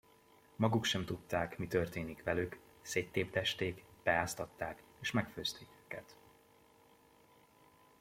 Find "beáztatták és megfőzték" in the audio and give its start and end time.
4.03-5.67